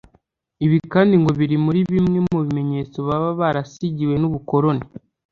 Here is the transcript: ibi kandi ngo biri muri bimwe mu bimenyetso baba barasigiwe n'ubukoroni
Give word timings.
ibi 0.65 0.77
kandi 0.93 1.13
ngo 1.21 1.31
biri 1.39 1.57
muri 1.65 1.79
bimwe 1.91 2.19
mu 2.29 2.39
bimenyetso 2.45 2.97
baba 3.07 3.29
barasigiwe 3.39 4.13
n'ubukoroni 4.19 4.83